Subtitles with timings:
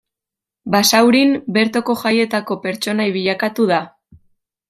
[0.75, 3.81] Basaurin bertoko jaietako pertsonai bilakatu da.